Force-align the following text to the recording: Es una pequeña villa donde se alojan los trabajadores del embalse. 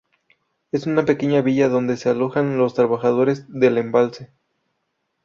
Es 0.71 0.87
una 0.87 1.05
pequeña 1.05 1.43
villa 1.43 1.69
donde 1.69 1.95
se 1.95 2.09
alojan 2.09 2.57
los 2.57 2.73
trabajadores 2.73 3.45
del 3.49 3.77
embalse. 3.77 4.31